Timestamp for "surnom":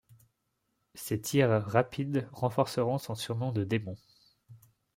3.13-3.51